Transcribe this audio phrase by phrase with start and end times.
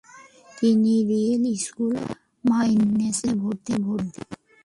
[0.57, 2.09] তিনি royal school of
[2.45, 4.03] মাইনসে ভর্তি হন।